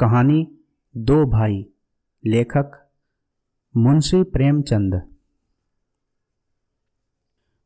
[0.00, 0.58] कहानी
[0.96, 1.66] दो भाई,
[2.26, 2.88] लेखक
[3.76, 5.02] मुंशी प्रेमचंद।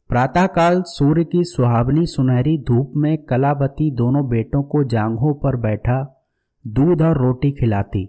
[0.08, 6.26] प्रातःकाल सूर्य की सुहावनी सुनहरी धूप में कलावती दोनों बेटों को जांघों पर बैठा
[6.66, 8.06] दूध और रोटी खिलाती।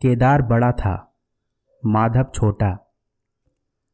[0.00, 1.14] केदार बड़ा था,
[1.86, 2.94] माधव छोटा।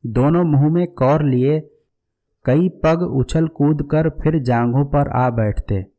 [0.07, 1.61] दोनों मुँह में कौर लिए,
[2.45, 5.98] कई पग उछल कूद कर फिर जांघों पर आ बैठते।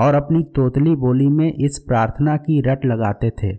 [0.00, 3.56] और अपनी तोतली बोली में इस प्रार्थना की रट लगाते थे,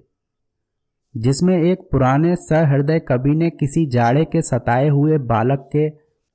[1.15, 5.85] जिसमें एक पुराने सहृदय कवि ने किसी जाड़े के सताए हुए बालक के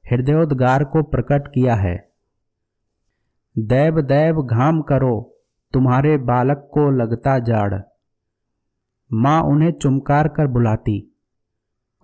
[0.05, 1.97] हृदयोद्गार को प्रकट किया है।
[3.57, 5.39] दैव दैव, घाम करो,
[5.75, 7.81] तुम्हारे बालक को लगता जाड़।
[9.11, 10.99] माँ उन्हें चुमकार कर बुलाती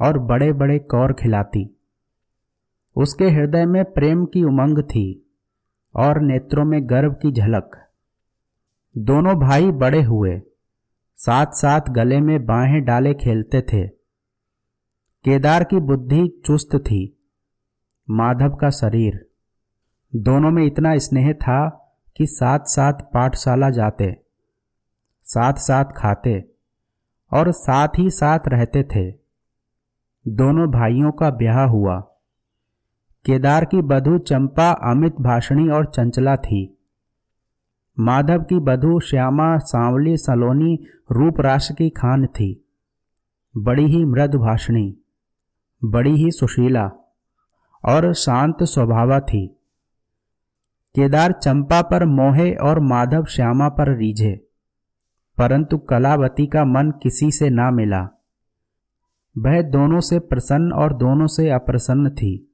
[0.01, 1.65] और बड़े बड़े कौर खिलाती।
[2.97, 5.07] उसके हृदय में प्रेम की उमंग थी
[5.95, 7.82] और नेत्रों में गर्व की झलक।
[8.99, 10.43] दोनों भाई बड़े हुए।
[11.17, 13.89] साथ साथ गले में बाहें डाले खेलते थे।
[15.25, 17.29] केदार की बुद्धि चुस्त थी।
[18.11, 19.31] माधव का शरीर।
[20.17, 21.69] दोनों में इतना स्नेह था
[22.17, 24.17] कि साथ साथ पाठशाला जाते
[25.25, 26.49] साथ साथ खाते
[27.33, 29.11] और साथ ही साथ रहते थे।
[30.29, 32.01] दोनों भाइयों का ब्याह हुआ।
[33.25, 36.79] केदार की बधू चंपा अमित भाषणी और चंचला थी।
[37.99, 41.35] माधव की बधु श्यामा, सांवली, सलोनी रूप
[41.73, 42.67] की खान थी।
[43.57, 44.99] बड़ी ही मृदुभाषणी
[45.85, 46.91] बड़ी ही सुशीला
[47.85, 49.47] और शांत स्वभावा थी।
[50.95, 54.49] केदार चंपा पर मोहे और माधव श्यामा पर रीझे,
[55.39, 58.09] परंतु कलावती का मन किसी से ना मिला।
[59.39, 62.52] वह दोनों से प्रसन्न और दोनों से अप्रसन्न थी।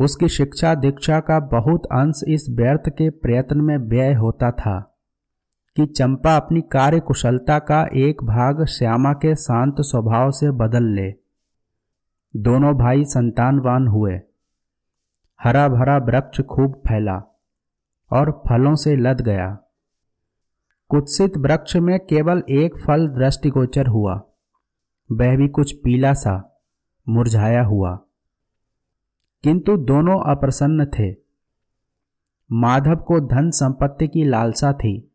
[0.00, 4.98] उसकी शिक्षा दीक्षा का बहुत अंश इस व्यर्थ के प्रयत्न में व्यय होता था,
[5.76, 11.10] कि चंपा अपनी कार्य कुशलता का एक भाग श्यामा के शांत स्वभाव से बदल ले।
[12.36, 14.20] दोनों भाई संतानवान हुए।
[15.42, 17.40] हरा भरा वृक्ष खूब फैला
[18.12, 19.58] और फलों से लद गया।
[20.88, 24.14] कुत्सित वृक्ष में केवल एक फल दृष्टिगोचर हुआ।
[25.12, 26.62] वह भी कुछ पीला सा,
[27.08, 27.98] मुरझाया हुआ।
[29.44, 31.16] किंतु दोनों अप्रसन्न थे।
[32.52, 35.12] माधव को धन संपत्ति की लालसा थी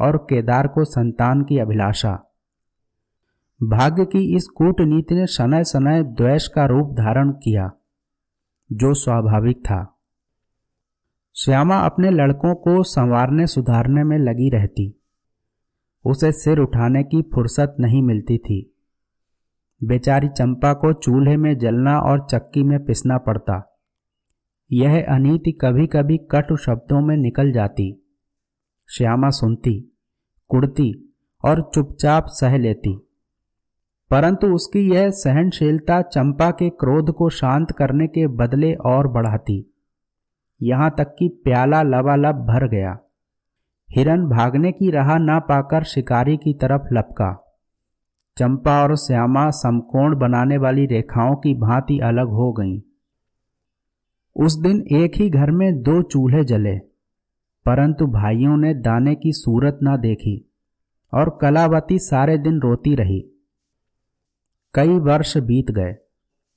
[0.00, 2.12] और केदार को संतान की अभिलाषा।
[3.62, 7.72] भाग्य की इस कूटनीति ने शनय शनय द्वेष का रूप धारण किया,
[8.72, 9.96] जो स्वाभाविक था।
[11.34, 15.02] श्यामा अपने लड़कों को संवारने सुधारने में लगी रहती।
[16.04, 18.76] उसे सिर उठाने की फुर्सत नहीं मिलती थी।
[19.84, 23.78] बेचारी चंपा को चूल्हे में जलना और चक्की में पिसना पड़ता।
[24.72, 28.16] यह अनीति कभी कभी कटु शब्दों में निकल जाती।
[28.88, 29.98] श्यामा सुनती,
[30.48, 31.14] कुड़ती
[31.44, 33.06] और चुपचाप सह लेती।
[34.10, 39.74] परंतु उसकी यह सहनशीलता चंपा के क्रोध को शांत करने के बदले और बढ़ाती।
[40.62, 42.98] यहाँ तक कि प्याला लबालब भर गया।
[43.90, 47.49] हिरन भागने की राह ना पाकर शिकारी की तरफ़ लपका।
[48.40, 52.80] चंपा और श्यामा समकोण बनाने वाली रेखाओं की भांति अलग हो गईं।
[54.36, 56.78] उस दिन एक ही घर में दो चूल्हे जले,
[57.66, 60.52] परंतु भाइयों ने दाने की सूरत ना देखी
[61.14, 63.20] और कलावती सारे दिन रोती रही।
[64.74, 65.94] कई वर्ष बीत गए।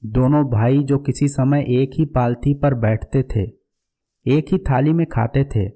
[0.04, 3.44] दोनों भाई जो किसी समय एक ही पालथी पर बैठते थे,
[4.26, 5.70] एक ही थाली में खाते थे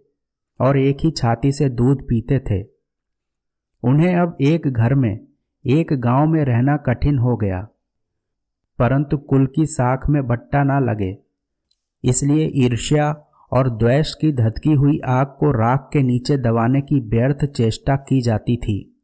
[0.59, 2.63] और एक ही छाती से दूध पीते थे।
[3.83, 5.26] उन्हें अब एक घर में
[5.67, 7.67] एक गाँव में रहना कठिन हो गया।
[8.79, 11.17] परंतु कुल की साख में बट्टा ना लगे।
[12.03, 17.45] इसलिए ईर्ष्या और द्वेष की धधकी हुई आग को राख के नीचे दबाने की व्यर्थ
[17.45, 19.01] चेष्टा की जाती थी।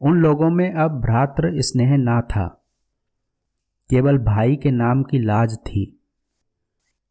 [0.00, 2.64] उन लोगों में अब भ्रातृ स्नेह ना था।
[3.90, 6.00] केवल भाई के नाम की लाज थी।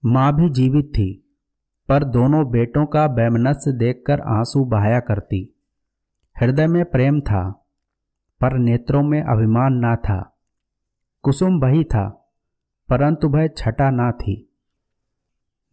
[0.06, 1.36] माँ भी जीवित थी,
[1.88, 5.56] पर दोनों बेटों का बैमनस्य देखकर आँसू बहाया करती।
[6.42, 7.61] हृदय में प्रेम था।
[8.42, 10.38] पर नेत्रों में अभिमान ना था।
[11.22, 12.34] कुसुम वही था,
[12.90, 14.54] परंतु वह छटा ना थी।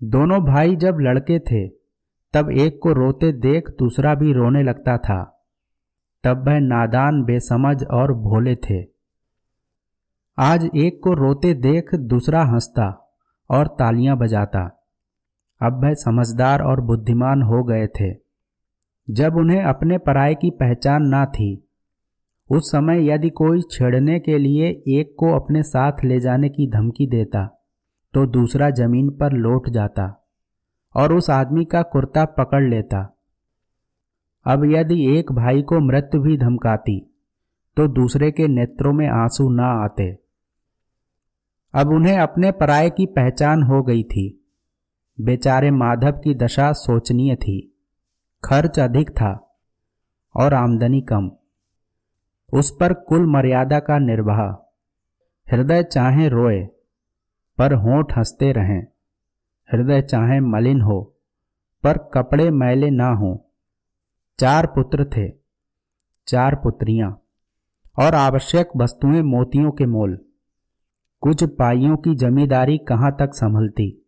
[0.03, 1.69] दोनों भाई जब लड़के थे,
[2.33, 5.45] तब एक को रोते देख दूसरा भी रोने लगता था।
[6.25, 8.87] तब वह नादान, बेसमझ और भोले थे।
[10.39, 13.15] आज एक को रोते देख दूसरा हंसता
[13.51, 14.87] और तालियाँ बजाता।
[15.63, 18.15] अब वह समझदार और बुद्धिमान हो गए थे।
[19.11, 21.68] जब उन्हें अपने पराये की पहचान ना थी
[22.51, 27.07] उस समय यदि कोई छेड़ने के लिए एक को अपने साथ ले जाने की धमकी
[27.07, 27.47] देता
[28.15, 30.07] तो दूसरा ज़मीन पर लौट जाता
[30.95, 33.01] और उस आदमी का कुर्ता पकड़ लेता।
[34.47, 36.99] अब यदि एक भाई को मृत्यु भी धमकाती
[37.77, 40.11] तो दूसरे के नेत्रों में आँसू ना आते।
[41.75, 44.25] अब उन्हें अपने पराये की पहचान हो गई थी।
[45.19, 47.61] बेचारे माधव की दशा सोचनीय थी।
[48.45, 49.33] खर्च अधिक था
[50.35, 51.31] और आमदनी कम।
[52.53, 54.65] उस पर कुल मर्यादा का निर्वाह।
[55.53, 56.69] हृदय चाहे रोए,
[57.59, 58.87] पर होठ हँसते रहें।
[59.73, 61.17] हृदय चाहे मलिन हो,
[61.85, 63.51] पर कपड़े मैले ना हो।
[64.39, 65.33] चार पुत्र थे,
[66.27, 67.23] चार पुत्रियाँ,
[67.99, 70.25] और आवश्यक वस्तुएँ मोतियों के मोल।
[71.21, 74.07] कुछ पाइयों की जमींदारी कहाँ तक संभलती?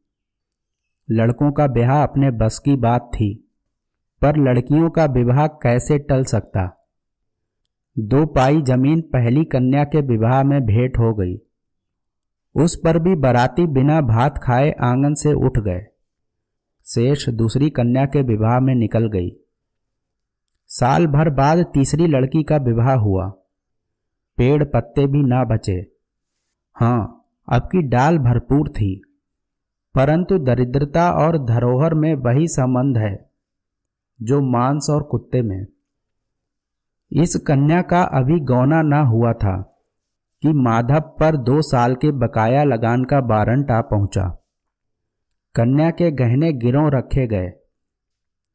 [1.11, 3.51] लड़कों का ब्याह अपने बस की बात थी,
[4.23, 6.80] पर लड़कियों का विवाह कैसे टल सकता?
[7.99, 11.37] दो पाई ज़मीन पहली कन्या के विवाह में भेंट हो गई।
[12.55, 15.87] उस पर भी बराती बिना भात खाए आँगन से उठ गए।
[16.85, 19.31] शेष दूसरी कन्या के विवाह में निकल गई।
[20.67, 23.29] साल भर बाद तीसरी लड़की का विवाह हुआ।
[24.37, 25.93] पेड़ पत्ते भी ना बचे।
[26.75, 29.03] हाँ, अब की डाल भरपूर थी।
[29.95, 33.31] परंतु दरिद्रता और धरोहर में वही संबंध है,
[34.23, 35.67] जो मांस और कुत्ते में।
[37.13, 39.57] इस कन्या का अभी गौना ना हुआ था
[40.43, 44.25] कि माधव पर दो साल के बकाया लगान का वारंट आ पहुँचा।
[45.55, 47.53] कन्या के गहने गिरों रखे गए,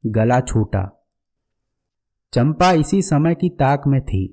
[0.04, 0.84] गला छूटा।
[2.34, 4.28] चंपा इसी समय की ताक में थी,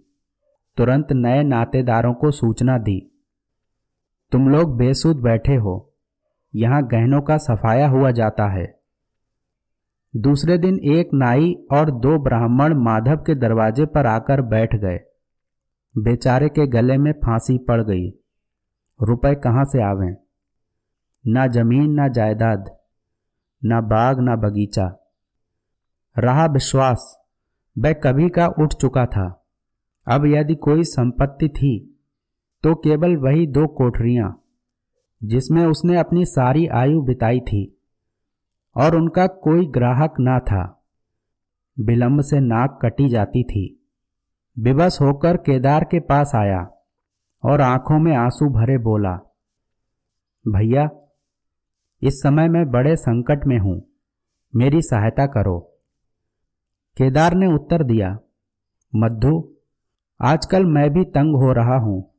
[0.76, 3.00] तुरंत नए नातेदारों को सूचना दी।
[4.32, 5.94] तुम लोग बेसुध बैठे हो,
[6.54, 8.81] यहाँ गहनों का सफाया हुआ जाता है।
[10.14, 14.98] दूसरे दिन एक नाई और दो ब्राह्मण माधव के दरवाजे पर आकर बैठ गए।
[15.94, 18.08] बेचारे के गले में फांसी पड़ गई।
[19.00, 20.10] रुपए कहाँ से आवे?
[21.24, 22.70] ना ज़मीन, ना जायदाद,
[23.62, 24.86] ना बाग, ना बगीचा।
[26.16, 27.18] रहा विश्वास,
[27.76, 29.28] वह कभी का उठ चुका था।
[30.06, 31.74] अब यदि कोई संपत्ति थी
[32.64, 34.40] तो केवल वही दो कोठरियाँ,
[35.22, 37.62] जिसमें उसने अपनी सारी आयु बिताई थी।
[38.76, 40.82] और उनका कोई ग्राहक ना था।
[41.80, 43.90] विलंब से नाक कटी जाती थी।
[44.58, 46.60] विवश होकर केदार के पास आया
[47.44, 49.12] और आँखों में आँसू भरे बोला,
[50.44, 50.88] भैया,
[52.02, 53.82] इस समय मैं बड़े संकट में हूँ।
[54.56, 55.58] मेरी सहायता करो।
[56.96, 58.18] केदार ने उत्तर दिया
[58.92, 59.54] मधु
[60.20, 62.14] आजकल मैं भी तंग हो रहा हूँ।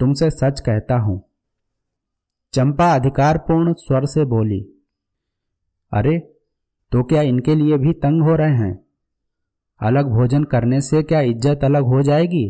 [0.00, 1.22] तुमसे सच कहता हूँ।
[2.52, 4.79] चंपा अधिकारपूर्ण स्वर से बोली
[5.92, 6.18] अरे
[6.92, 8.74] तो क्या इनके लिए भी तंग हो रहे हैं?
[9.80, 12.48] अलग भोजन करने से क्या इज़्ज़त अलग हो जाएगी?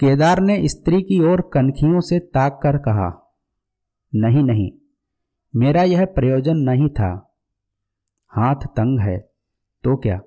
[0.00, 3.08] केदार ने स्त्री की ओर कनखियों से ताक कर कहा,
[4.12, 4.70] नहीं नहीं,
[5.54, 7.10] मेरा यह प्रयोजन नहीं था।
[8.32, 9.18] हाथ तंग है
[9.84, 10.18] तो क्या?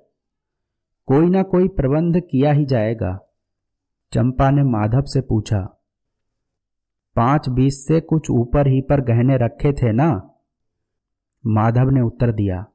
[1.08, 3.18] कोई ना कोई प्रबंध किया ही जाएगा।
[4.12, 5.60] चंपा ने माधव से पूछा,
[7.16, 10.10] पाँच बीस से कुछ ऊपर ही पर गहने रखे थे ना?
[11.44, 12.66] माधव ने उत्तर दिया,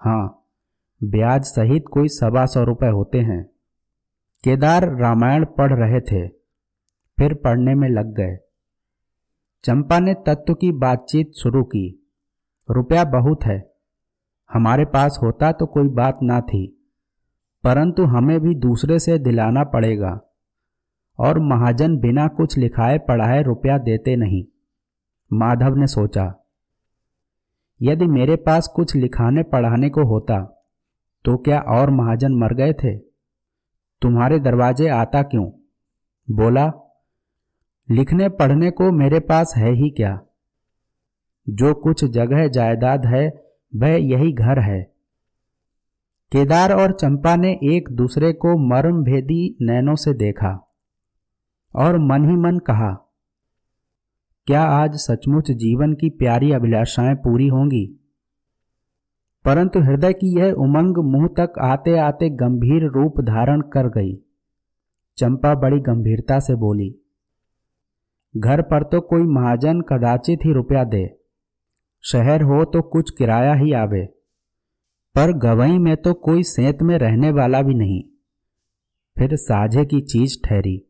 [0.00, 0.36] हाँ,
[1.00, 3.42] ब्याज सहित कोई सवा सौ रुपए होते हैं।
[4.44, 6.26] केदार रामायण पढ़ रहे थे,
[7.18, 8.36] फिर पढ़ने में लग गए।
[9.64, 11.86] चंपा ने तत्व की बातचीत शुरू की,
[12.68, 13.58] रुपया बहुत है,
[14.50, 16.66] हमारे पास होता तो कोई बात ना थी,
[17.64, 20.18] परंतु हमें भी दूसरे से दिलाना पड़ेगा,
[21.18, 24.44] और महाजन बिना कुछ लिखाए पढ़ाए रुपया देते नहीं।
[25.30, 26.24] माधव ने सोचा
[27.82, 30.56] यदि मेरे पास कुछ लिखाने पढ़ाने को होता
[31.24, 32.98] तो क्या और महाजन मर गए थे?
[34.02, 35.50] तुम्हारे दरवाजे आता क्यों?
[36.30, 36.72] बोला,
[37.90, 40.20] लिखने पढ़ने को मेरे पास है ही क्या?
[41.48, 43.44] जो कुछ जगह जायदाद है,
[43.76, 44.82] वह यही घर है।
[46.32, 50.74] केदार और चंपा ने एक दूसरे को मर्म भेदी नैनों से देखा
[51.76, 53.09] और मन ही मन कहा
[54.50, 58.00] क्या आज सचमुच जीवन की प्यारी अभिलाषाएँ पूरी होंगी?
[59.44, 64.16] परंतु हृदय की यह उमंग मुँह तक आते आते गंभीर रूप धारण कर गई।
[65.18, 67.00] चंपा बड़ी गंभीरता से बोली,
[68.36, 71.18] घर पर तो कोई महाजन कदाचित ही रुपया दे।
[72.04, 74.04] शहर हो तो कुछ किराया ही आवे।
[75.14, 78.02] पर गवई में तो कोई सेंत में रहने वाला भी नहीं।
[79.18, 80.89] फिर साझे की चीज़ ठहरी।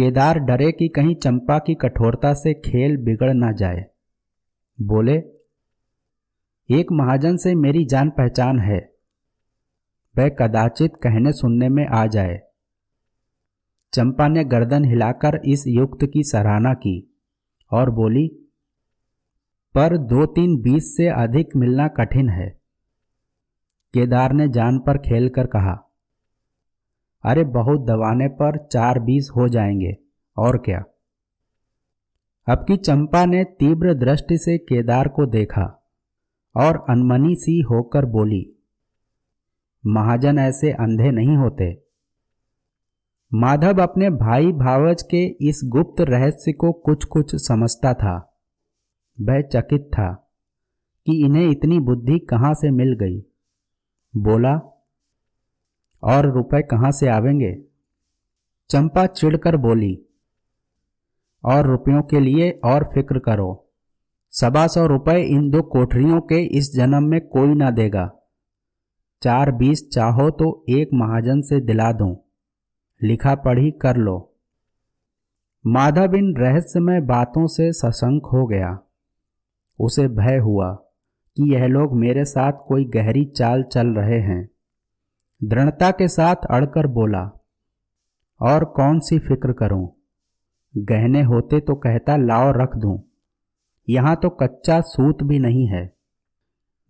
[0.00, 3.86] केदार डरे कि कहीं चंपा की कठोरता से खेल बिगड़ ना जाए।
[4.80, 5.16] बोले,
[6.70, 8.94] एक महाजन से मेरी जान पहचान है।
[10.18, 12.40] वह कदाचित कहने सुनने में आ जाए।
[13.92, 17.16] चंपा ने गर्दन हिलाकर इस युक्त की सराहना की
[17.72, 18.28] और बोली,
[19.74, 22.60] पर दो तीन बीस से अधिक मिलना कठिन है।
[23.94, 25.89] केदार ने जान पर खेलकर कहा
[27.24, 29.96] अरे बहुत दबाने पर चार बीस हो जाएँगे,
[30.36, 30.84] और क्या?
[32.48, 35.84] अब की चंपा ने तीव्र दृष्टि से केदार को देखा,
[36.56, 38.52] और अनमनी सी होकर बोली,
[39.86, 41.82] महाजन ऐसे अंधे नहीं होते।
[43.34, 48.38] माधव अपने भाई भावज के इस गुप्त रहस्य को कुछ कुछ समझता था।
[49.20, 50.12] वह चकित था
[51.06, 53.20] कि इन्हें इतनी बुद्धि कहाँ से मिल गई।
[54.16, 54.69] बोला
[56.02, 57.52] और रुपए कहाँ से आवेंगे?
[58.70, 59.94] चंपा चिढ़कर बोली,
[61.44, 63.66] और रुपयों के लिए और फ़िक्र करो।
[64.32, 68.10] सवा सौ रुपए इन दो कोठरियों के इस जन्म में कोई ना देगा।
[69.22, 72.16] चार बीस चाहो तो एक महाजन से दिला दूँ।
[73.02, 74.16] लिखा पढ़ी कर लो।
[75.64, 78.78] माधव इन रहस्यमय बातों से सशंक हो गया।
[79.78, 80.72] उसे भय हुआ
[81.36, 84.48] कि यह लोग मेरे साथ कोई गहरी चाल चल रहे हैं।
[85.44, 87.22] दृढ़ता के साथ अड़कर बोला,
[88.40, 89.88] और कौन सी फ़िक्र करूँ?
[90.74, 92.98] गहने होते तो कहता, लाओ रख दूँ।
[93.88, 95.92] यहाँ तो कच्चा सूत भी नहीं है।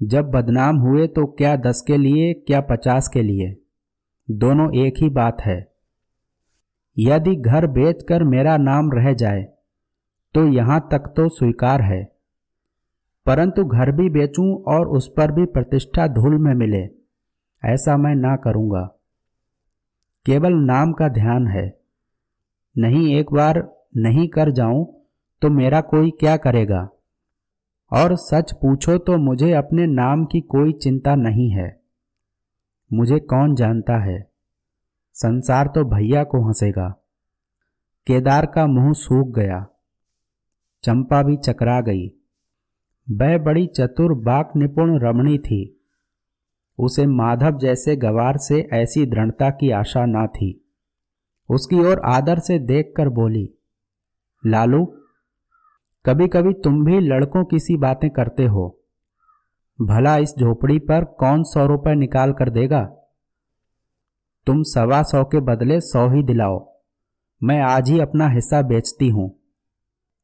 [0.02, 3.57] जब बदनाम हुए तो क्या दस के लिए, क्या पचास के लिए?
[4.28, 5.59] दोनों एक ही बात है।
[6.97, 9.42] यदि घर बेचकर मेरा नाम रह जाए
[10.35, 12.02] तो यहाँ तक तो स्वीकार है।
[13.26, 17.00] परंतु घर भी बेचूं और उस पर भी प्रतिष्ठा धूल में मिले।
[17.64, 18.97] ऐसा मैं ना करूँगा।
[20.26, 21.81] केवल नाम का ध्यान है।
[22.79, 25.07] नहीं एक बार नहीं कर जाऊँ
[25.43, 26.88] तो मेरा कोई क्या करेगा?
[27.93, 31.81] और सच पूछो तो मुझे अपने नाम की कोई चिंता नहीं है।
[32.93, 34.31] मुझे कौन जानता है?
[35.14, 36.88] संसार तो भैया को हंसेगा।
[38.07, 39.67] केदार का मुँह सूख गया।
[40.83, 42.09] चंपा भी चकरा गई।
[43.11, 45.80] वह बड़ी चतुर बाक निपुण रमणी थी।
[46.81, 50.51] उसे माधव जैसे गवार से ऐसी दृढ़ता की आशा ना थी।
[51.49, 53.49] उसकी ओर आदर से देखकर बोली,
[54.45, 54.85] लालू
[56.05, 58.69] कभी कभी तुम भी लड़कों की सी बातें करते हो।
[59.79, 62.83] भला इस झोपड़ी पर कौन सौ रुपए निकाल कर देगा?
[64.47, 66.59] तुम सवा सौ के बदले सौ ही दिलाओ।
[67.43, 69.31] मैं आज ही अपना हिस्सा बेचती हूँ।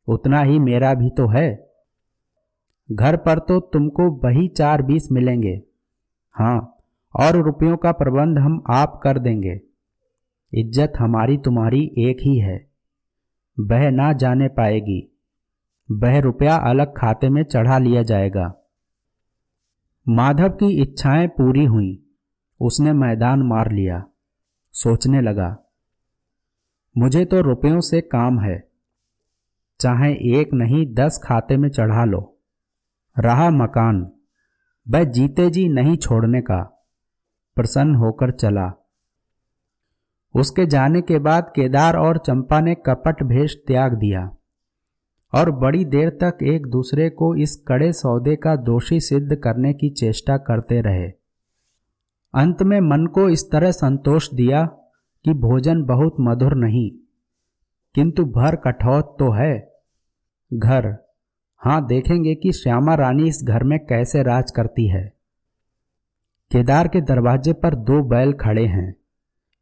[0.08, 1.48] उतना ही मेरा भी तो है।
[2.88, 5.62] घर पर तो तुमको वही चार बीस मिलेंगे।
[6.36, 6.82] हाँ
[7.14, 9.60] और रुपयों का प्रबंध हम आप कर देंगे।
[10.52, 12.56] इज़्ज़त हमारी तुम्हारी एक ही है।
[13.60, 15.00] वह ना जाने पाएगी।
[15.90, 18.54] वह रुपया अलग खाते में चढ़ा लिया जाएगा।
[20.08, 22.02] माधव की इच्छाएँ पूरी हुई।
[22.60, 24.04] उसने मैदान मार लिया।
[24.72, 25.56] सोचने लगा,
[26.96, 28.68] मुझे तो रुपयों से काम है।
[29.80, 32.38] चाहे एक नहीं, दस खाते में चढ़ा लो।
[33.18, 34.12] रहा मकान।
[34.86, 36.62] वह जीते जी नहीं छोड़ने का
[37.56, 38.70] प्रसन्न होकर चला।
[40.34, 44.20] उसके जाने के बाद केदार और चंपा ने कपट भेष त्याग दिया
[45.32, 49.90] और बड़ी देर तक एक दूसरे को इस कड़े सौदे का दोषी सिद्ध करने की
[49.90, 51.08] चेष्टा करते रहे।
[52.34, 54.64] अंत में मन को इस तरह संतोष दिया
[55.24, 56.90] कि भोजन बहुत मधुर नहीं,
[57.94, 59.54] किंतु भर कठौत तो है।
[60.50, 61.05] घर
[61.58, 65.12] हाँ, देखेंगे कि श्यामा रानी इस घर में कैसे राज करती है।
[66.52, 68.96] केदार के दरवाजे पर दो बैल खड़े हैं।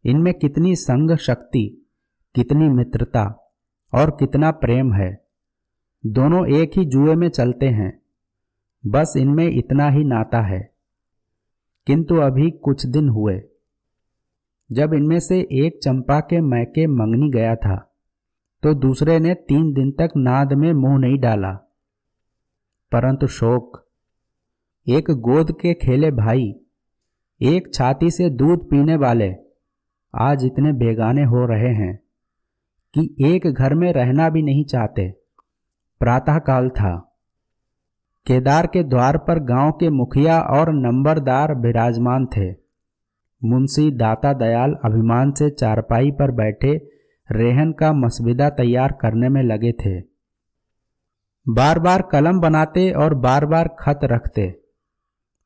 [0.05, 1.87] इनमें कितनी संग शक्ति,
[2.35, 3.53] कितनी मित्रता
[3.95, 5.25] और कितना प्रेम है।
[6.07, 8.03] दोनों एक ही जुए में चलते हैं।
[8.87, 10.75] बस इनमें इतना ही नाता है।
[11.87, 13.43] किंतु अभी कुछ दिन हुए।
[14.73, 17.91] जब इनमें से एक चंपा के मैके मंगनी गया था
[18.63, 21.64] तो दूसरे ने तीन दिन तक नाद में मुँह नहीं डाला।
[22.93, 23.89] परंतु शोक।
[24.89, 26.55] एक गोद के खेले भाई,
[27.41, 29.35] एक छाती से दूध पीने वाले,
[30.15, 31.99] आज इतने बेगाने हो रहे हैं
[32.95, 35.11] कि एक घर में रहना भी नहीं चाहते।
[36.01, 37.19] प्रातःकाल था।
[38.27, 42.51] केदार के द्वार पर गाँव के मुखिया और नंबरदार विराजमान थे।
[43.45, 46.91] मुंशी दाता दयाल अभिमान से चारपाई पर बैठे
[47.31, 50.14] रेहन का मसविदा तैयार करने में लगे थे।
[51.49, 54.51] बार बार कलम बनाते और बार बार खत रखते,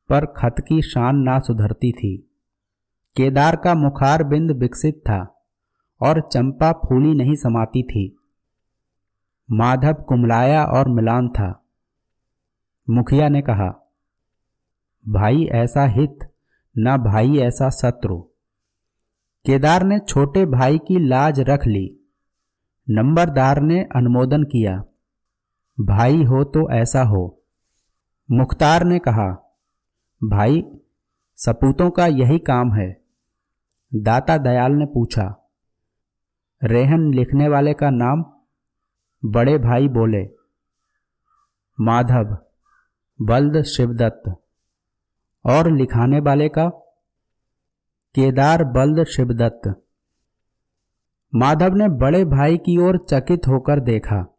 [0.09, 2.17] पर खत की शान ना सुधरती थी।
[3.15, 5.43] केदार का मुखार बिंद विकसित था
[6.01, 8.17] और चंपा फूली नहीं समाती थी।
[9.51, 11.65] माधव कुमलाया और मिलान था।
[12.89, 13.91] मुखिया ने कहा,
[15.07, 16.19] भाई ऐसा हित,
[16.77, 18.21] न भाई ऐसा शत्रु।
[19.45, 21.99] केदार ने छोटे भाई की लाज रख ली।
[22.89, 24.83] नंबरदार ने अनुमोदन किया।
[25.79, 27.43] भाई हो तो ऐसा हो।
[28.31, 29.57] मुख्तार ने कहा,
[30.23, 30.63] भाई,
[31.37, 33.01] सपूतों का यही काम है।
[33.95, 35.51] दाता दयाल ने पूछा,
[36.63, 38.23] रेहन लिखने वाले का नाम?
[39.25, 40.29] बड़े भाई बोले,
[41.81, 42.37] माधव,
[43.21, 44.35] बल्द शिवदत्त।
[45.45, 46.69] और लिखाने वाले का?
[48.15, 49.83] केदार बल्द शिवदत्त।
[51.35, 54.38] माधव ने बड़े भाई की ओर चकित होकर देखा।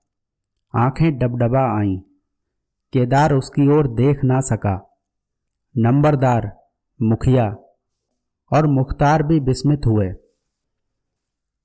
[0.75, 1.99] आँखें डबडबा आईं।
[2.93, 4.75] केदार उसकी ओर देख ना सका।
[5.77, 6.57] नंबरदार,
[7.03, 7.57] मुखिया
[8.53, 10.09] और मुख्तार भी विस्मित हुए।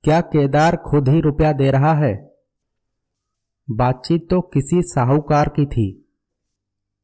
[0.04, 2.36] क्या केदार खुद ही रुपया दे रहा है?
[3.70, 5.88] बातचीत तो किसी साहूकार की थी।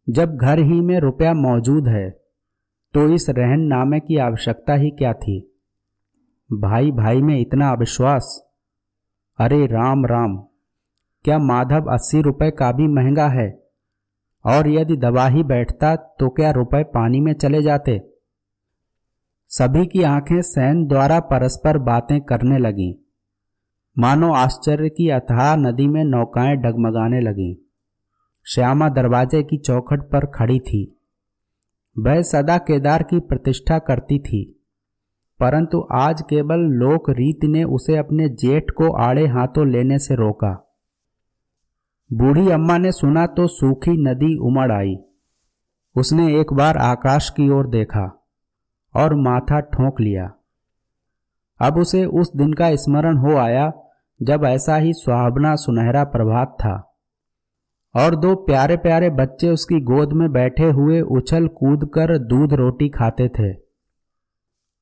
[0.09, 2.09] जब घर ही में रुपया मौजूद है
[2.93, 5.61] तो इस रहन नामे की आवश्यकता ही क्या थी?
[6.49, 8.41] भाई भाई में इतना अविश्वास?
[9.39, 10.47] अरे राम राम।
[11.23, 13.63] क्या माधव अस्सी रुपए का भी महँगा है?
[14.45, 18.01] और यदि दबा ही बैठता तो क्या रुपए पानी में चले जाते?
[19.47, 22.95] सभी की आँखें सैन द्वारा परस्पर बातें करने लगीं।
[23.99, 27.55] मानो आश्चर्य की अथाह नदी में नौकाएँ डगमगाने लगीं।
[28.45, 31.01] श्यामा दरवाजे की चौखट पर खड़ी थी।
[31.99, 34.65] वह सदा केदार की प्रतिष्ठा करती थी।
[35.39, 40.70] परंतु आज केवल लोक रीत ने उसे अपने जेठ को आड़े हाथों लेने से रोका।
[42.11, 44.95] बूढ़ी अम्मा ने सुना तो सूखी नदी उमड़ आई।
[45.95, 48.03] उसने एक बार आकाश की ओर देखा
[48.95, 50.25] और माथा ठोंक लिया।
[51.59, 53.71] अब उसे उस दिन का स्मरण हो आया
[54.19, 56.75] जब ऐसा ही सुहावना सुनहरा प्रभात था
[57.95, 62.89] और दो प्यारे प्यारे बच्चे उसकी गोद में बैठे हुए उछल कूद कर दूध रोटी
[62.89, 63.53] खाते थे।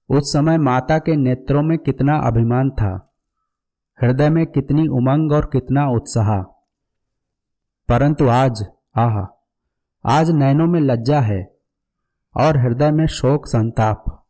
[0.10, 2.94] उस समय माता के नेत्रों में कितना अभिमान था,
[4.00, 6.42] हृदय में कितनी उमंग और कितना उत्साह।
[7.90, 8.68] परंतु आज,
[8.98, 9.26] आह,
[10.06, 11.58] आज नैनों में लज्जा है
[12.38, 14.28] और हृदय में शोक संताप।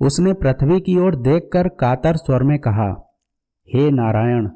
[0.00, 3.16] उसने पृथ्वी की ओर देखकर कातर स्वर में कहा,
[3.74, 4.48] हे नारायण,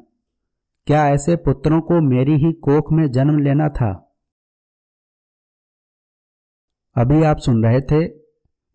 [0.87, 4.15] क्या ऐसे पुत्रों को मेरी ही कोख में जन्म लेना था?
[6.95, 8.13] अभी आप सुन रहे थे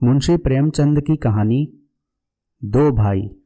[0.03, 1.89] मुंशी प्रेमचंद की कहानी,
[2.65, 3.42] दो भाई।